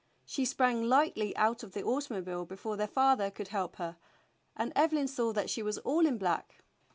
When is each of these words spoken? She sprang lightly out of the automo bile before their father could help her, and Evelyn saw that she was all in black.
She 0.25 0.45
sprang 0.45 0.81
lightly 0.81 1.37
out 1.37 1.61
of 1.61 1.73
the 1.73 1.83
automo 1.83 2.25
bile 2.25 2.43
before 2.43 2.75
their 2.75 2.87
father 2.87 3.29
could 3.29 3.49
help 3.49 3.75
her, 3.75 3.97
and 4.57 4.73
Evelyn 4.75 5.07
saw 5.07 5.31
that 5.33 5.51
she 5.51 5.61
was 5.61 5.77
all 5.77 6.07
in 6.07 6.17
black. 6.17 6.63